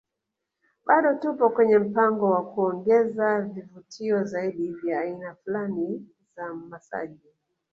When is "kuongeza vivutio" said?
2.53-4.23